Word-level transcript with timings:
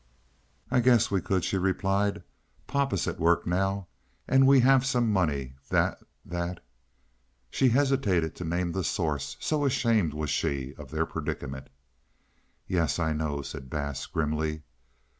"I 0.71 0.79
guess 0.79 1.11
we 1.11 1.21
could," 1.21 1.43
she 1.43 1.59
replied. 1.59 2.23
"Papa's 2.65 3.07
at 3.07 3.19
work 3.19 3.45
now 3.45 3.85
and 4.27 4.47
we 4.47 4.61
have 4.61 4.83
some 4.83 5.13
money 5.13 5.53
that, 5.69 6.01
that—" 6.25 6.63
she 7.51 7.69
hesitated, 7.69 8.33
to 8.37 8.43
name 8.43 8.71
the 8.71 8.83
source, 8.83 9.37
so 9.39 9.63
ashamed 9.63 10.15
was 10.15 10.31
she 10.31 10.73
of 10.73 10.89
their 10.89 11.05
predicament. 11.05 11.67
"Yes, 12.65 12.97
I 12.97 13.13
know," 13.13 13.43
said 13.43 13.69
Bass, 13.69 14.07
grimly. 14.07 14.63